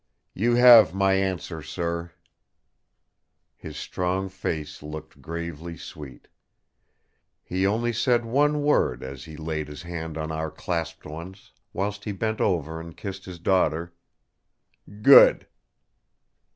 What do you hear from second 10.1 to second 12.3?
on our clasped ones, whilst he